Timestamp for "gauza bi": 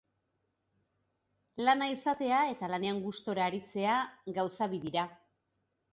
4.39-4.85